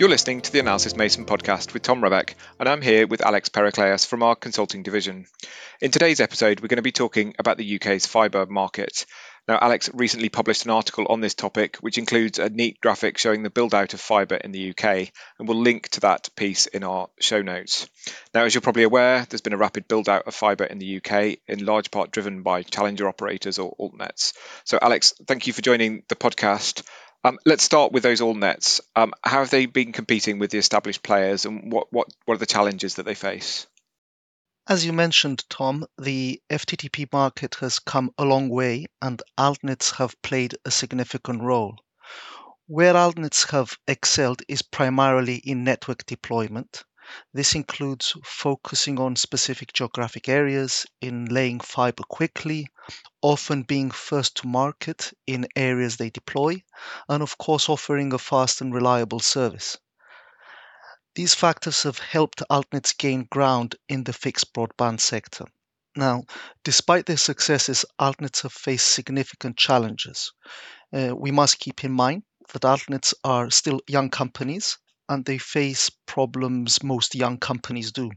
You're 0.00 0.08
listening 0.08 0.40
to 0.40 0.50
the 0.50 0.60
Analysys 0.60 0.96
Mason 0.96 1.26
podcast 1.26 1.74
with 1.74 1.82
Tom 1.82 2.00
Rebbeck, 2.00 2.32
and 2.58 2.66
I'm 2.66 2.80
here 2.80 3.06
with 3.06 3.20
Alex 3.20 3.50
Pericleous 3.50 4.06
from 4.06 4.22
our 4.22 4.34
consulting 4.34 4.82
division. 4.82 5.26
In 5.82 5.90
today's 5.90 6.20
episode, 6.20 6.60
we're 6.60 6.68
going 6.68 6.76
to 6.76 6.82
be 6.82 6.90
talking 6.90 7.34
about 7.38 7.58
the 7.58 7.76
UK's 7.76 8.06
fibre 8.06 8.46
market. 8.46 9.04
Now, 9.46 9.58
Alex 9.60 9.90
recently 9.92 10.30
published 10.30 10.64
an 10.64 10.70
article 10.70 11.04
on 11.10 11.20
this 11.20 11.34
topic, 11.34 11.76
which 11.82 11.98
includes 11.98 12.38
a 12.38 12.48
neat 12.48 12.80
graphic 12.80 13.18
showing 13.18 13.42
the 13.42 13.50
build 13.50 13.74
out 13.74 13.92
of 13.92 14.00
fibre 14.00 14.36
in 14.36 14.52
the 14.52 14.70
UK, 14.70 15.10
and 15.38 15.46
we'll 15.46 15.60
link 15.60 15.90
to 15.90 16.00
that 16.00 16.30
piece 16.34 16.64
in 16.64 16.82
our 16.82 17.10
show 17.20 17.42
notes. 17.42 17.86
Now, 18.32 18.44
as 18.44 18.54
you're 18.54 18.62
probably 18.62 18.84
aware, 18.84 19.26
there's 19.28 19.42
been 19.42 19.52
a 19.52 19.58
rapid 19.58 19.86
build 19.86 20.08
out 20.08 20.26
of 20.26 20.34
fibre 20.34 20.64
in 20.64 20.78
the 20.78 20.96
UK, 20.96 21.40
in 21.46 21.66
large 21.66 21.90
part 21.90 22.10
driven 22.10 22.42
by 22.42 22.62
challenger 22.62 23.06
operators 23.06 23.58
or 23.58 23.76
altnets. 23.78 24.32
So, 24.64 24.78
Alex, 24.80 25.12
thank 25.26 25.46
you 25.46 25.52
for 25.52 25.60
joining 25.60 26.04
the 26.08 26.16
podcast. 26.16 26.84
Um, 27.22 27.38
let's 27.44 27.62
start 27.62 27.92
with 27.92 28.02
those 28.02 28.20
altnets. 28.20 28.80
Um, 28.96 29.12
how 29.22 29.40
have 29.40 29.50
they 29.50 29.66
been 29.66 29.92
competing 29.92 30.38
with 30.38 30.50
the 30.50 30.58
established 30.58 31.02
players, 31.02 31.44
and 31.44 31.70
what, 31.70 31.92
what, 31.92 32.08
what 32.24 32.34
are 32.34 32.38
the 32.38 32.46
challenges 32.46 32.94
that 32.94 33.04
they 33.04 33.14
face? 33.14 33.66
As 34.66 34.86
you 34.86 34.92
mentioned, 34.92 35.44
Tom, 35.50 35.84
the 35.98 36.40
FTTP 36.48 37.12
market 37.12 37.56
has 37.56 37.78
come 37.78 38.12
a 38.16 38.24
long 38.24 38.48
way, 38.48 38.86
and 39.02 39.20
altnets 39.36 39.96
have 39.96 40.20
played 40.22 40.54
a 40.64 40.70
significant 40.70 41.42
role. 41.42 41.76
Where 42.66 42.94
altnets 42.94 43.50
have 43.50 43.76
excelled 43.88 44.42
is 44.48 44.62
primarily 44.62 45.36
in 45.36 45.64
network 45.64 46.06
deployment, 46.06 46.84
this 47.32 47.54
includes 47.54 48.16
focusing 48.24 48.98
on 49.00 49.16
specific 49.16 49.72
geographic 49.72 50.28
areas 50.28 50.86
in 51.00 51.26
laying 51.26 51.60
fiber 51.60 52.02
quickly, 52.04 52.68
often 53.22 53.62
being 53.62 53.90
first 53.90 54.36
to 54.36 54.46
market 54.46 55.12
in 55.26 55.46
areas 55.56 55.96
they 55.96 56.10
deploy, 56.10 56.62
and 57.08 57.22
of 57.22 57.38
course 57.38 57.68
offering 57.68 58.12
a 58.12 58.18
fast 58.18 58.60
and 58.60 58.74
reliable 58.74 59.20
service. 59.20 59.76
These 61.16 61.34
factors 61.34 61.82
have 61.82 61.98
helped 61.98 62.42
altnets 62.48 62.96
gain 62.96 63.26
ground 63.30 63.74
in 63.88 64.04
the 64.04 64.12
fixed 64.12 64.52
broadband 64.54 65.00
sector. 65.00 65.46
Now, 65.96 66.22
despite 66.62 67.06
their 67.06 67.16
successes, 67.16 67.84
altnets 67.98 68.42
have 68.42 68.52
faced 68.52 68.86
significant 68.86 69.56
challenges. 69.56 70.32
Uh, 70.92 71.16
we 71.16 71.32
must 71.32 71.58
keep 71.58 71.82
in 71.82 71.90
mind 71.90 72.22
that 72.52 72.62
altnets 72.62 73.12
are 73.24 73.50
still 73.50 73.80
young 73.88 74.10
companies 74.10 74.78
and 75.10 75.26
they 75.26 75.36
face 75.36 75.90
problems 76.06 76.82
most 76.82 77.14
young 77.14 77.36
companies 77.36 77.92
do. 77.92 78.10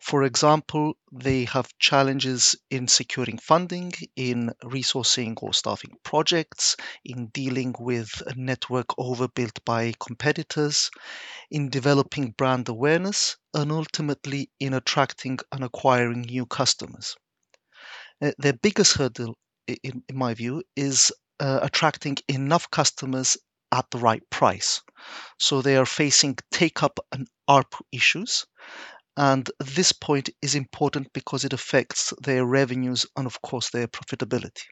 For 0.00 0.22
example, 0.22 0.96
they 1.10 1.44
have 1.46 1.76
challenges 1.78 2.56
in 2.70 2.88
securing 2.88 3.38
funding, 3.38 3.92
in 4.16 4.52
resourcing 4.62 5.34
or 5.42 5.52
staffing 5.52 5.96
projects, 6.04 6.76
in 7.04 7.28
dealing 7.28 7.74
with 7.78 8.22
a 8.26 8.34
network 8.34 8.98
overbuilt 8.98 9.64
by 9.64 9.92
competitors, 9.98 10.90
in 11.50 11.68
developing 11.68 12.32
brand 12.32 12.68
awareness, 12.68 13.36
and 13.54 13.72
ultimately 13.72 14.50
in 14.60 14.74
attracting 14.74 15.38
and 15.52 15.64
acquiring 15.64 16.22
new 16.22 16.46
customers. 16.46 17.16
Uh, 18.22 18.32
their 18.38 18.52
biggest 18.52 18.94
hurdle, 18.94 19.36
in, 19.66 20.04
in 20.08 20.16
my 20.16 20.34
view, 20.34 20.62
is 20.76 21.12
uh, 21.40 21.60
attracting 21.62 22.16
enough 22.28 22.70
customers 22.70 23.36
at 23.74 23.90
the 23.90 23.98
right 23.98 24.22
price. 24.30 24.80
So 25.38 25.60
they 25.60 25.76
are 25.76 25.86
facing 25.86 26.38
take 26.50 26.82
up 26.82 27.00
and 27.12 27.28
ARPU 27.48 27.80
issues. 27.92 28.46
And 29.16 29.48
this 29.60 29.92
point 29.92 30.30
is 30.42 30.54
important 30.54 31.12
because 31.12 31.44
it 31.44 31.52
affects 31.52 32.12
their 32.22 32.44
revenues 32.44 33.06
and, 33.16 33.26
of 33.26 33.40
course, 33.42 33.70
their 33.70 33.86
profitability. 33.86 34.62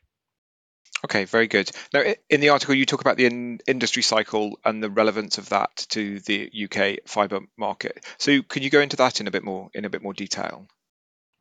Okay, 1.04 1.24
very 1.24 1.48
good. 1.48 1.70
Now, 1.92 2.04
in 2.30 2.40
the 2.40 2.50
article, 2.50 2.74
you 2.74 2.86
talk 2.86 3.00
about 3.00 3.16
the 3.16 3.26
in- 3.26 3.60
industry 3.66 4.02
cycle 4.02 4.58
and 4.64 4.82
the 4.82 4.90
relevance 4.90 5.36
of 5.36 5.48
that 5.48 5.84
to 5.90 6.20
the 6.20 6.48
UK 6.54 7.08
fibre 7.08 7.40
market. 7.56 8.04
So, 8.18 8.42
can 8.42 8.62
you 8.62 8.70
go 8.70 8.80
into 8.80 8.96
that 8.96 9.20
in 9.20 9.26
a 9.26 9.32
bit 9.32 9.42
more 9.42 9.68
in 9.74 9.84
a 9.84 9.90
bit 9.90 10.02
more 10.02 10.14
detail? 10.14 10.68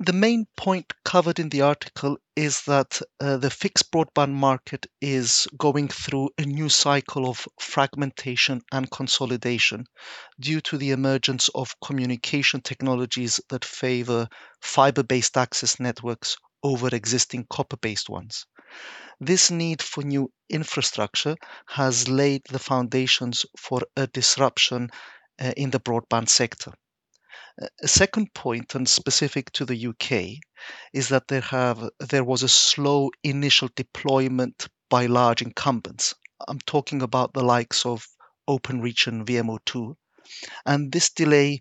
The 0.03 0.13
main 0.13 0.47
point 0.57 0.93
covered 1.05 1.37
in 1.37 1.49
the 1.49 1.61
article 1.61 2.17
is 2.35 2.63
that 2.63 2.99
uh, 3.19 3.37
the 3.37 3.51
fixed 3.51 3.91
broadband 3.91 4.33
market 4.33 4.87
is 4.99 5.47
going 5.55 5.89
through 5.89 6.31
a 6.39 6.41
new 6.41 6.69
cycle 6.69 7.29
of 7.29 7.47
fragmentation 7.59 8.63
and 8.71 8.89
consolidation 8.89 9.85
due 10.39 10.59
to 10.61 10.79
the 10.79 10.89
emergence 10.89 11.49
of 11.49 11.79
communication 11.81 12.61
technologies 12.61 13.39
that 13.49 13.63
favor 13.63 14.27
fiber 14.59 15.03
based 15.03 15.37
access 15.37 15.79
networks 15.79 16.35
over 16.63 16.87
existing 16.87 17.45
copper 17.47 17.77
based 17.77 18.09
ones. 18.09 18.47
This 19.19 19.51
need 19.51 19.83
for 19.83 20.01
new 20.01 20.31
infrastructure 20.49 21.35
has 21.67 22.07
laid 22.07 22.41
the 22.49 22.57
foundations 22.57 23.45
for 23.55 23.81
a 23.95 24.07
disruption 24.07 24.89
uh, 25.39 25.53
in 25.55 25.69
the 25.69 25.79
broadband 25.79 26.29
sector. 26.29 26.73
A 27.83 27.87
second 27.87 28.33
point, 28.33 28.75
and 28.75 28.87
specific 28.87 29.51
to 29.51 29.65
the 29.65 29.87
UK, 29.87 30.39
is 30.93 31.09
that 31.09 31.27
there 31.27 31.41
have 31.41 31.89
there 31.99 32.23
was 32.23 32.43
a 32.43 32.47
slow 32.47 33.11
initial 33.23 33.67
deployment 33.75 34.69
by 34.89 35.07
large 35.07 35.41
incumbents. 35.41 36.13
I'm 36.47 36.59
talking 36.59 37.01
about 37.01 37.33
the 37.33 37.43
likes 37.43 37.85
of 37.85 38.07
OpenReach 38.47 39.07
and 39.07 39.27
VMO2, 39.27 39.95
and 40.65 40.93
this 40.93 41.09
delay 41.09 41.59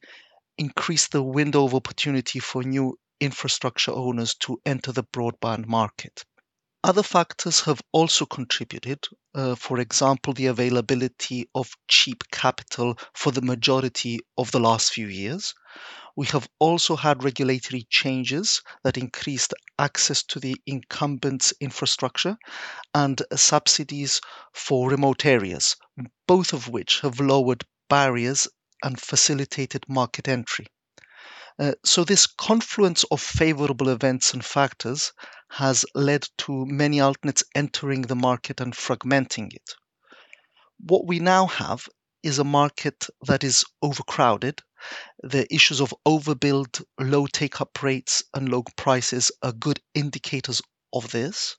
increased 0.57 1.11
the 1.11 1.25
window 1.25 1.65
of 1.65 1.75
opportunity 1.75 2.39
for 2.39 2.63
new 2.63 2.97
infrastructure 3.19 3.91
owners 3.91 4.37
to 4.37 4.61
enter 4.65 4.93
the 4.93 5.03
broadband 5.03 5.67
market. 5.67 6.25
Other 6.85 7.03
factors 7.03 7.63
have 7.63 7.83
also 7.93 8.27
contributed, 8.27 9.07
uh, 9.35 9.55
for 9.55 9.81
example, 9.81 10.35
the 10.35 10.47
availability 10.47 11.51
of 11.55 11.77
cheap 11.89 12.23
capital 12.31 12.97
for 13.13 13.33
the 13.33 13.43
majority 13.43 14.21
of 14.39 14.51
the 14.53 14.61
last 14.61 14.93
few 14.93 15.09
years. 15.09 15.53
We 16.17 16.27
have 16.27 16.49
also 16.59 16.97
had 16.97 17.23
regulatory 17.23 17.87
changes 17.89 18.63
that 18.83 18.99
increased 18.99 19.55
access 19.79 20.23
to 20.25 20.41
the 20.41 20.57
incumbents' 20.67 21.53
infrastructure 21.61 22.37
and 22.93 23.23
subsidies 23.35 24.21
for 24.53 24.91
remote 24.91 25.25
areas, 25.25 25.77
both 26.27 26.53
of 26.53 26.69
which 26.69 27.01
have 27.01 27.21
lowered 27.21 27.65
barriers 27.89 28.49
and 28.83 29.01
facilitated 29.01 29.85
market 29.89 30.27
entry. 30.27 30.67
Uh, 31.59 31.73
so, 31.85 32.05
this 32.05 32.27
confluence 32.27 33.05
of 33.11 33.21
favorable 33.21 33.89
events 33.91 34.33
and 34.35 34.45
factors 34.45 35.13
has 35.51 35.85
led 35.95 36.27
to 36.39 36.67
many 36.67 36.99
altnets 36.99 37.43
entering 37.55 38.03
the 38.03 38.17
market 38.17 38.61
and 38.61 38.75
fragmenting 38.75 39.55
it. 39.55 39.75
What 40.79 41.07
we 41.07 41.19
now 41.21 41.47
have 41.47 41.89
is 42.23 42.39
a 42.39 42.45
market 42.45 43.07
that 43.27 43.45
is 43.45 43.65
overcrowded. 43.83 44.63
The 45.23 45.53
issues 45.53 45.81
of 45.81 45.95
overbuild, 46.07 46.83
low 46.99 47.27
take 47.27 47.61
up 47.61 47.83
rates, 47.83 48.23
and 48.35 48.49
low 48.49 48.65
prices 48.77 49.31
are 49.43 49.53
good 49.53 49.81
indicators 49.95 50.63
of 50.93 51.11
this. 51.11 51.57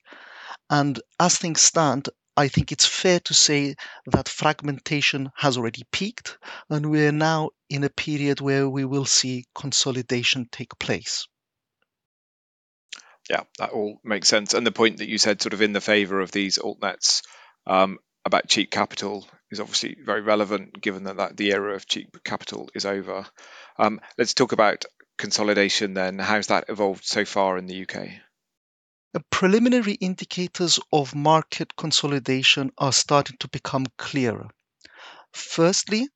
And 0.70 1.00
as 1.20 1.38
things 1.38 1.62
stand, 1.62 2.10
I 2.38 2.48
think 2.48 2.72
it's 2.72 2.86
fair 2.86 3.20
to 3.22 3.34
say 3.34 3.76
that 4.08 4.30
fragmentation 4.30 5.32
has 5.36 5.58
already 5.58 5.84
peaked, 5.92 6.38
and 6.70 6.90
we 6.90 7.06
are 7.06 7.12
now 7.12 7.52
in 7.70 7.84
a 7.84 7.90
period 7.90 8.42
where 8.42 8.70
we 8.70 8.86
will 8.86 9.06
see 9.06 9.46
consolidation 9.54 10.48
take 10.52 10.78
place. 10.80 11.28
Yeah, 13.30 13.44
that 13.60 13.72
all 13.72 14.00
makes 14.04 14.28
sense. 14.28 14.54
And 14.54 14.66
the 14.66 14.72
point 14.72 14.98
that 14.98 15.10
you 15.10 15.18
said, 15.18 15.42
sort 15.42 15.54
of 15.54 15.62
in 15.62 15.74
the 15.74 15.82
favour 15.82 16.20
of 16.20 16.32
these 16.32 16.58
altnets 16.58 17.22
um, 17.68 18.00
about 18.26 18.48
cheap 18.48 18.72
capital, 18.72 19.28
is 19.52 19.60
obviously 19.60 19.98
very 20.04 20.22
relevant, 20.22 20.82
given 20.82 21.04
that, 21.04 21.18
that 21.18 21.38
the 21.38 21.52
era 21.52 21.76
of 21.76 21.86
cheap 21.86 22.24
capital 22.24 22.70
is 22.74 22.86
over. 22.86 23.26
Um, 23.78 24.00
let's 24.18 24.34
talk 24.34 24.52
about 24.52 24.86
consolidation 25.18 25.94
then. 25.94 26.20
How's 26.20 26.48
that 26.48 26.66
evolved 26.70 27.06
so 27.06 27.26
far 27.26 27.58
in 27.58 27.68
the 27.68 27.84
UK? 27.84 28.10
preliminary 29.30 29.94
indicators 29.96 30.80
of 30.94 31.14
market 31.14 31.76
consolidation 31.76 32.72
are 32.78 32.94
starting 32.94 33.36
to 33.40 33.50
become 33.50 33.86
clearer. 33.98 34.48
Firstly, 35.34 36.08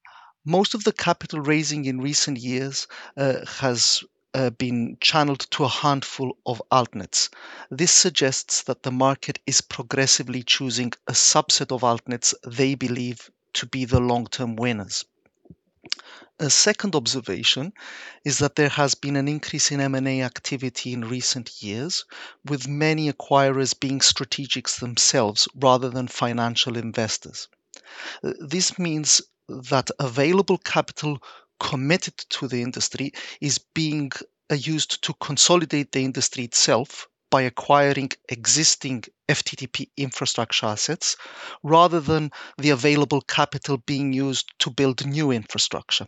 most 0.45 0.75
of 0.75 0.83
the 0.83 0.94
capital 0.94 1.42
raising 1.42 1.86
in 1.86 2.00
recent 2.00 2.38
years 2.38 2.88
uh, 3.18 3.45
has 3.45 4.04
uh, 4.33 4.50
been 4.51 4.98
channeled 5.01 5.39
to 5.51 5.63
a 5.63 5.69
handful 5.69 6.38
of 6.45 6.62
altnets. 6.71 7.30
This 7.71 7.92
suggests 7.92 8.63
that 8.63 8.83
the 8.83 8.92
market 8.92 9.39
is 9.48 9.62
progressively 9.62 10.44
choosing 10.44 10.92
a 11.07 11.13
subset 11.13 11.74
of 11.74 11.81
altnets 11.81 12.33
they 12.45 12.75
believe 12.75 13.30
to 13.56 13.66
be 13.66 13.86
the 13.86 14.00
long 14.00 14.28
term 14.28 14.56
winners. 14.56 15.06
A 16.40 16.50
second 16.50 16.96
observation 16.96 17.72
is 18.25 18.40
that 18.40 18.56
there 18.56 18.69
has 18.69 18.94
been 18.96 19.16
an 19.16 19.28
increase 19.28 19.72
in 19.72 19.80
M&A 19.80 20.22
activity 20.22 20.92
in 20.92 21.07
recent 21.07 21.63
years, 21.63 22.04
with 22.44 22.68
many 22.68 23.12
acquirers 23.12 23.80
being 23.80 24.00
strategics 24.00 24.80
themselves 24.80 25.48
rather 25.56 25.90
than 25.90 26.07
financial 26.10 26.75
investors. 26.75 27.48
Uh, 28.24 28.34
this 28.40 28.78
means 28.78 29.22
that 29.48 29.92
available 30.00 30.57
capital 30.57 31.19
committed 31.60 32.18
to 32.18 32.48
the 32.48 32.62
industry 32.62 33.13
is 33.40 33.57
being 33.57 34.12
uh, 34.52 34.56
used 34.56 35.04
to 35.04 35.13
consolidate 35.13 35.92
the 35.94 36.04
industry 36.04 36.44
itself 36.44 37.07
by 37.35 37.41
acquiring 37.41 38.09
existing 38.29 39.03
FTTP 39.27 39.89
infrastructure 39.97 40.67
assets 40.67 41.17
rather 41.63 41.99
than 41.99 42.31
the 42.57 42.69
available 42.69 43.19
capital 43.19 43.75
being 43.75 44.13
used 44.13 44.53
to 44.57 44.69
build 44.69 45.05
new 45.05 45.31
infrastructure. 45.31 46.07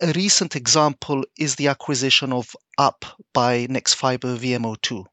A 0.00 0.10
recent 0.12 0.56
example 0.56 1.22
is 1.38 1.56
the 1.56 1.68
acquisition 1.68 2.32
of 2.32 2.56
Upp 2.78 3.04
by 3.34 3.66
Nexfibre 3.66 4.38
VMO2. 4.38 5.04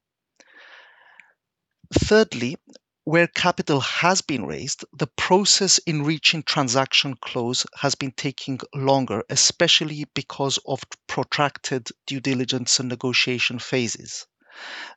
Thirdly, 1.94 2.56
where 3.04 3.28
capital 3.28 3.82
has 3.82 4.22
been 4.22 4.46
raised, 4.46 4.86
the 4.94 5.12
process 5.18 5.80
in 5.80 6.04
reaching 6.04 6.44
transaction 6.44 7.18
close 7.20 7.66
has 7.76 7.96
been 7.96 8.14
taking 8.14 8.58
longer, 8.74 9.22
especially 9.30 10.06
because 10.14 10.60
of 10.66 10.82
protracted 11.08 11.90
due 12.08 12.22
diligence 12.22 12.80
and 12.80 12.88
negotiation 12.88 13.60
phases. 13.60 14.28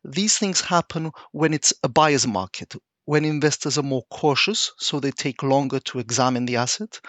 These 0.04 0.38
things 0.38 0.60
happen 0.60 1.12
when 1.32 1.54
it's 1.54 1.72
a 1.82 1.88
buyer's 1.88 2.26
market, 2.26 2.74
when 3.04 3.24
investors 3.24 3.76
are 3.76 3.82
more 3.82 4.04
cautious, 4.10 4.72
so 4.78 4.98
they 4.98 5.10
take 5.10 5.42
longer 5.42 5.80
to 5.80 5.98
examine 5.98 6.46
the 6.46 6.56
asset, 6.56 7.00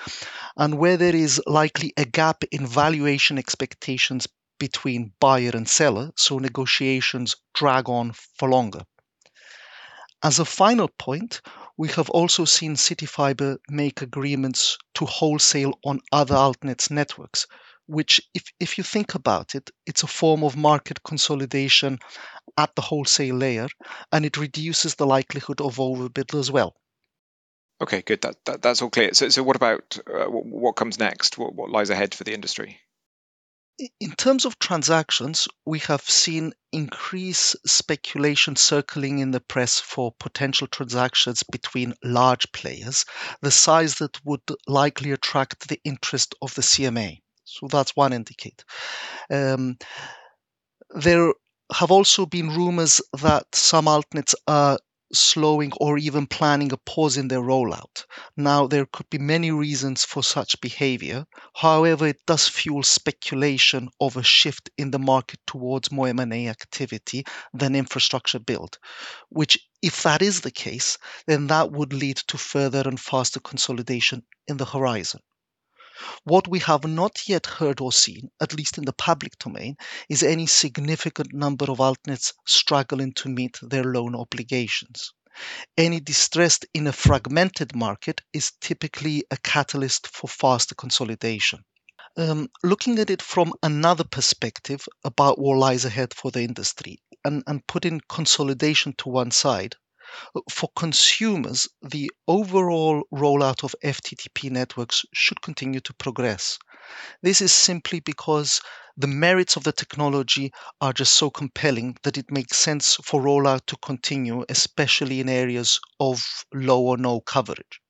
and 0.58 0.78
where 0.78 0.98
there 0.98 1.16
is 1.16 1.42
likely 1.48 1.94
a 1.98 2.06
gap 2.06 2.44
in 2.52 2.68
valuation 2.68 3.38
expectations 3.38 4.28
between 4.60 5.14
buyer 5.20 5.52
and 5.54 5.68
seller, 5.68 6.12
so 6.16 6.38
negotiations 6.38 7.36
drag 7.54 7.90
on 7.90 8.14
for 8.38 8.50
longer. 8.50 8.82
As 10.24 10.40
a 10.40 10.46
final 10.46 10.88
point, 10.88 11.42
we 11.78 11.90
have 11.90 12.10
also 12.10 12.46
seen 12.46 12.76
CityFibre 12.76 13.58
make 13.70 14.02
agreements 14.02 14.78
to 14.96 15.06
wholesale 15.06 15.78
on 15.84 16.00
other 16.12 16.36
altnets 16.36 16.90
networks, 16.90 17.48
which, 17.88 18.22
if, 18.34 18.44
if 18.60 18.78
you 18.78 18.84
think 18.84 19.16
about 19.16 19.56
it, 19.56 19.70
it's 19.86 20.04
a 20.04 20.08
form 20.08 20.44
of 20.44 20.58
market 20.58 21.04
consolidation 21.04 22.00
at 22.58 22.76
the 22.76 22.82
wholesale 22.82 23.36
layer, 23.36 23.68
and 24.12 24.26
it 24.26 24.38
reduces 24.38 24.96
the 24.96 25.06
likelihood 25.06 25.62
of 25.62 25.78
overbuild 25.78 26.40
as 26.40 26.52
well. 26.52 26.76
Okay, 27.82 28.02
good. 28.02 28.22
That, 28.22 28.38
that 28.46 28.62
that's 28.62 28.82
all 28.82 28.90
clear. 28.90 29.14
So, 29.14 29.28
so 29.30 29.44
what 29.44 29.58
about 29.58 29.98
uh, 30.08 30.30
what, 30.30 30.46
what 30.46 30.76
comes 30.76 30.98
next? 30.98 31.38
What, 31.38 31.54
what 31.54 31.70
lies 31.70 31.90
ahead 31.90 32.16
for 32.16 32.24
the 32.24 32.34
industry? 32.34 32.80
In 34.00 34.14
terms 34.14 34.46
of 34.46 34.58
transactions, 34.58 35.50
we 35.66 35.80
have 35.80 36.10
seen 36.10 36.54
increased 36.72 37.58
speculation 37.68 38.56
circling 38.56 39.20
in 39.20 39.32
the 39.32 39.42
press 39.42 39.82
for 39.82 40.14
potential 40.18 40.68
transactions 40.68 41.44
between 41.44 41.94
large 42.02 42.50
players, 42.54 43.04
the 43.42 43.52
size 43.52 43.96
that 43.96 44.24
would 44.24 44.44
likely 44.66 45.12
attract 45.12 45.68
the 45.68 45.82
interest 45.84 46.36
of 46.42 46.56
the 46.56 46.62
CMA. 46.62 47.20
So 47.46 47.68
that's 47.68 47.96
one 47.96 48.14
indicator. 48.14 48.66
Um, 49.30 49.78
there 50.90 51.34
have 51.74 51.92
also 51.92 52.26
been 52.26 52.50
rumors 52.50 53.02
that 53.22 53.46
some 53.54 53.86
altnets 53.86 54.36
are 54.48 54.78
slowing 55.14 55.72
or 55.80 55.98
even 55.98 56.26
planning 56.26 56.72
a 56.72 56.78
pause 56.78 57.18
in 57.18 57.28
their 57.28 57.42
rollout. 57.42 58.06
Now, 58.36 58.68
there 58.68 58.86
could 58.86 59.10
be 59.10 59.18
many 59.18 59.52
reasons 59.52 60.04
for 60.04 60.24
such 60.24 60.60
behavior. 60.62 61.26
However, 61.56 62.08
it 62.08 62.26
does 62.26 62.48
fuel 62.48 62.84
speculation 62.84 63.90
of 64.00 64.18
a 64.18 64.24
shift 64.24 64.70
in 64.78 64.92
the 64.92 65.00
market 65.00 65.40
towards 65.46 65.92
more 65.92 66.08
M&A 66.08 66.48
activity 66.48 67.24
than 67.54 67.76
infrastructure 67.76 68.40
build, 68.40 68.78
which 69.30 69.58
if 69.82 70.04
that 70.04 70.22
is 70.22 70.42
the 70.42 70.52
case, 70.52 70.98
then 71.28 71.48
that 71.48 71.72
would 71.72 71.94
lead 71.94 72.18
to 72.28 72.38
further 72.38 72.82
and 72.86 73.00
faster 73.00 73.40
consolidation 73.40 74.24
in 74.48 74.58
the 74.58 74.66
horizon. 74.66 75.22
What 76.26 76.48
we 76.50 76.60
have 76.60 76.84
not 76.84 77.28
yet 77.28 77.46
heard 77.46 77.80
or 77.80 77.94
seen, 77.94 78.30
at 78.42 78.54
least 78.54 78.78
in 78.78 78.84
the 78.84 78.92
public 78.92 79.38
domain, 79.40 79.78
is 80.10 80.24
any 80.24 80.46
significant 80.46 81.32
number 81.32 81.72
of 81.72 81.78
altnets 81.80 82.34
struggling 82.46 83.14
to 83.14 83.30
meet 83.30 83.58
their 83.62 83.86
loan 83.86 84.14
obligations. 84.14 85.14
Any 85.78 86.00
distress 86.00 86.60
in 86.74 86.88
a 86.88 86.92
fragmented 86.92 87.76
market 87.76 88.22
is 88.34 88.52
typically 88.60 89.24
a 89.32 89.38
catalyst 89.38 90.08
for 90.08 90.28
faster 90.28 90.76
consolidation. 90.76 91.64
Um, 92.18 92.50
looking 92.64 93.00
at 93.00 93.10
it 93.10 93.22
from 93.22 93.54
another 93.62 94.06
perspective 94.06 94.86
about 95.04 95.40
what 95.40 95.58
lies 95.58 95.86
ahead 95.86 96.14
for 96.14 96.32
the 96.32 96.42
industry 96.42 97.00
and, 97.24 97.44
and 97.48 97.68
putting 97.68 98.02
consolidation 98.08 98.94
to 99.00 99.10
one 99.10 99.32
side, 99.32 99.76
for 100.50 100.70
consumers, 100.76 101.68
the 101.82 102.12
overall 102.28 103.04
rollout 103.14 103.64
of 103.64 103.76
FTTP 103.84 104.52
networks 104.52 105.06
should 105.14 105.42
continue 105.42 105.80
to 105.82 105.94
progress. 105.94 106.58
This 107.22 107.42
is 107.42 107.54
simply 107.54 108.00
because 108.00 108.62
the 108.98 109.08
merits 109.08 109.56
of 109.56 109.64
the 109.64 109.72
technology 109.72 110.54
are 110.80 110.94
just 110.94 111.14
so 111.14 111.30
compelling 111.30 111.98
that 112.04 112.18
it 112.18 112.32
makes 112.32 112.58
sense 112.58 112.96
for 113.04 113.22
rollout 113.22 113.66
to 113.68 113.78
continue, 113.78 114.46
especially 114.48 115.20
in 115.20 115.28
areas 115.28 115.80
of 116.00 116.46
low 116.54 116.82
or 116.82 116.98
no 116.98 117.20
coverage. 117.20 117.82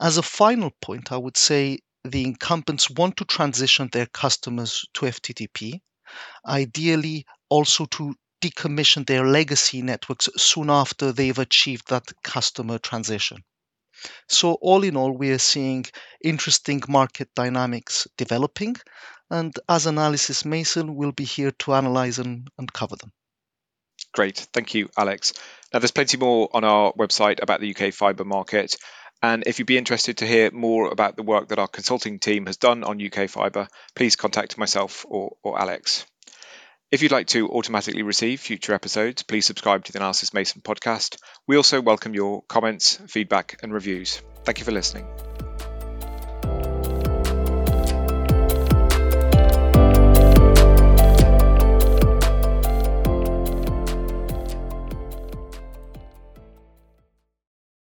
As 0.00 0.18
a 0.18 0.22
final 0.22 0.70
point, 0.82 1.12
I 1.12 1.16
would 1.16 1.36
say 1.36 1.78
the 2.04 2.24
incumbents 2.24 2.90
want 2.90 3.16
to 3.16 3.24
transition 3.24 3.88
their 3.90 4.06
customers 4.06 4.84
to 4.94 5.06
FTTP, 5.06 5.80
ideally 6.46 7.24
also 7.48 7.86
to 7.86 8.14
decommission 8.40 9.06
their 9.06 9.26
legacy 9.26 9.82
networks 9.82 10.28
soon 10.36 10.70
after 10.70 11.12
they've 11.12 11.38
achieved 11.38 11.88
that 11.88 12.10
customer 12.22 12.78
transition. 12.78 13.44
So, 14.28 14.54
all 14.54 14.84
in 14.84 14.96
all, 14.96 15.12
we 15.12 15.30
are 15.30 15.38
seeing 15.38 15.86
interesting 16.22 16.82
market 16.88 17.30
dynamics 17.34 18.06
developing, 18.16 18.76
and 19.30 19.54
as 19.68 19.86
Analysys 19.86 20.44
Mason, 20.44 20.94
we'll 20.94 21.12
be 21.12 21.24
here 21.24 21.50
to 21.50 21.74
analyze 21.74 22.18
and, 22.18 22.48
and 22.58 22.72
cover 22.72 22.96
them. 22.96 23.12
Great, 24.12 24.46
thank 24.52 24.74
you, 24.74 24.88
Alex. 24.96 25.32
Now, 25.72 25.80
there's 25.80 25.90
plenty 25.90 26.16
more 26.16 26.48
on 26.52 26.64
our 26.64 26.92
website 26.92 27.42
about 27.42 27.60
the 27.60 27.74
UK 27.74 27.92
fibre 27.92 28.24
market. 28.24 28.76
And 29.22 29.44
if 29.46 29.58
you'd 29.58 29.66
be 29.66 29.78
interested 29.78 30.18
to 30.18 30.26
hear 30.26 30.50
more 30.50 30.92
about 30.92 31.16
the 31.16 31.22
work 31.22 31.48
that 31.48 31.58
our 31.58 31.68
consulting 31.68 32.18
team 32.18 32.46
has 32.46 32.58
done 32.58 32.84
on 32.84 33.04
UK 33.04 33.28
fibre, 33.30 33.66
please 33.94 34.14
contact 34.14 34.58
myself 34.58 35.06
or, 35.08 35.36
or 35.42 35.58
Alex. 35.58 36.06
If 36.92 37.02
you'd 37.02 37.10
like 37.10 37.26
to 37.28 37.48
automatically 37.48 38.02
receive 38.02 38.40
future 38.40 38.72
episodes, 38.72 39.24
please 39.24 39.44
subscribe 39.44 39.84
to 39.84 39.92
the 39.92 39.98
Analysys 39.98 40.32
Mason 40.32 40.60
podcast. 40.60 41.16
We 41.44 41.56
also 41.56 41.80
welcome 41.80 42.14
your 42.14 42.42
comments, 42.42 43.00
feedback, 43.08 43.58
and 43.62 43.72
reviews. 43.72 44.22
Thank 44.44 44.60
you 44.60 44.64
for 44.64 44.70
listening. 44.70 45.04